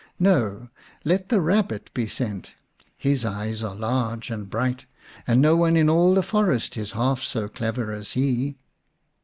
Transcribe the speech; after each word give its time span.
No! 0.17 0.69
let 1.05 1.29
the 1.29 1.37
Kabbit 1.39 1.93
be 1.93 2.07
sent; 2.07 2.55
his 2.97 3.23
eyes 3.23 3.61
are 3.61 3.75
large 3.75 4.31
and 4.31 4.49
bright, 4.49 4.87
and 5.27 5.39
no 5.39 5.55
one 5.55 5.77
in 5.77 5.91
all 5.91 6.15
the 6.15 6.23
forest 6.23 6.75
is 6.75 6.93
half 6.93 7.21
so 7.21 7.47
clever 7.47 7.91
as 7.91 8.13
he." 8.13 8.57